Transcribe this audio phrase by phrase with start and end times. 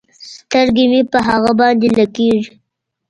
[0.37, 2.51] سترګې مې په هغه باندې لګېږي.